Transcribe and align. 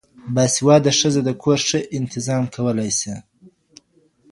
باسواده 0.33 0.91
ښځه 0.99 1.21
د 1.23 1.29
کور 1.43 1.59
ښه 1.67 1.79
انتظام 1.97 2.43
کولای 2.55 2.91
سي 2.99 3.13